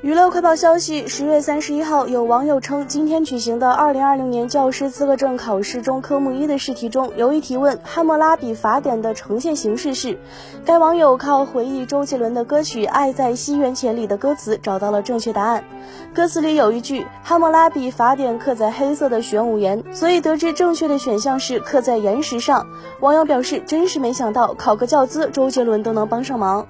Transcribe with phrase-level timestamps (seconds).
[0.00, 10.16] 娱乐快报消息：十月三十一号，有网友称，今天举行的二零二零年教师资格证考试中，科目一的试题中有一提问：“汉谟拉比法典的呈现形式是？”
[10.64, 15.64] 该网友靠回忆周杰伦的歌曲《爱在西元前》里的歌词找到了正确答案。
[16.14, 22.68] 歌词里有一句：“汉谟拉比法典刻在黑色的玄武岩”，所以得知正确的选项是刻在岩石上。
[23.00, 26.68] 网友表示，真是没想到，考个教资，周杰伦都能帮上忙。